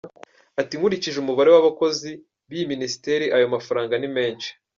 [0.61, 2.09] Ati ”nkurikije umubare w’abakozi
[2.49, 4.49] b’iyi Minisiteri ayo mafaranga ni menshi”.